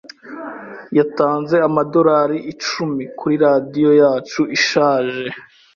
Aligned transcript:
Yatanze 0.97 1.55
amadorari 1.67 2.37
icumi 2.51 3.03
kuri 3.19 3.35
radio 3.45 3.89
yacu 4.01 4.41
ishaje. 4.57 5.25